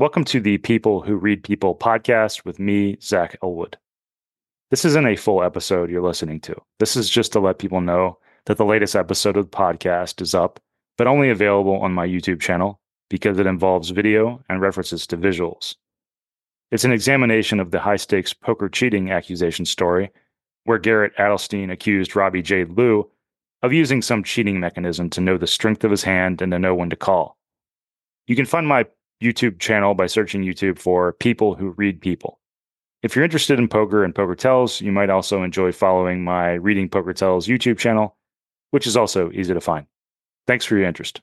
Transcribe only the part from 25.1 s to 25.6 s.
to know the